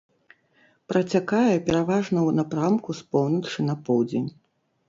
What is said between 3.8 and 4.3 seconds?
поўдзень.